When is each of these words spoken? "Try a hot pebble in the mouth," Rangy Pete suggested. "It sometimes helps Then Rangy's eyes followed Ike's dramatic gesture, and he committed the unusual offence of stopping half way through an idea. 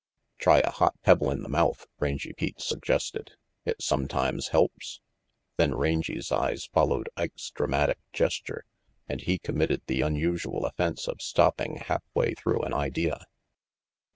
"Try 0.39 0.61
a 0.61 0.71
hot 0.71 0.99
pebble 1.03 1.29
in 1.29 1.43
the 1.43 1.47
mouth," 1.47 1.85
Rangy 1.99 2.33
Pete 2.33 2.59
suggested. 2.59 3.33
"It 3.65 3.83
sometimes 3.83 4.47
helps 4.47 4.99
Then 5.57 5.75
Rangy's 5.75 6.31
eyes 6.31 6.65
followed 6.65 7.07
Ike's 7.15 7.51
dramatic 7.51 7.99
gesture, 8.11 8.65
and 9.07 9.21
he 9.21 9.37
committed 9.37 9.83
the 9.85 10.01
unusual 10.01 10.65
offence 10.65 11.07
of 11.07 11.21
stopping 11.21 11.75
half 11.77 12.01
way 12.15 12.33
through 12.33 12.61
an 12.63 12.73
idea. 12.73 13.27